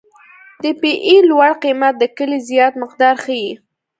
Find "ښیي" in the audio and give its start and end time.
3.23-3.51